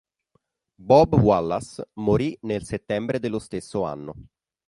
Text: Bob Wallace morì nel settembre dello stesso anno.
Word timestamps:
Bob 0.81 1.13
Wallace 1.13 1.91
morì 1.99 2.35
nel 2.41 2.63
settembre 2.63 3.19
dello 3.19 3.37
stesso 3.37 3.83
anno. 3.83 4.15